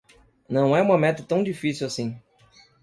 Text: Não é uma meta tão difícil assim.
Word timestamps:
Não 0.49 0.75
é 0.75 0.81
uma 0.81 0.97
meta 0.97 1.21
tão 1.21 1.43
difícil 1.43 1.85
assim. 1.85 2.19